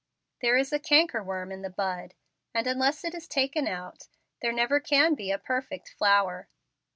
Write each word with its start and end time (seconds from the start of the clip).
There 0.41 0.57
is 0.57 0.73
a 0.73 0.79
canker 0.79 1.23
worm 1.23 1.51
in 1.51 1.61
the 1.61 1.69
bud, 1.69 2.15
and 2.55 2.65
unless 2.65 3.03
it 3.03 3.13
is 3.13 3.27
taken 3.27 3.67
out, 3.67 4.07
there 4.41 4.51
never 4.51 4.79
can 4.79 5.13
be 5.13 5.29
a 5.29 5.37
perfect 5.37 5.89
flower. 5.89 6.47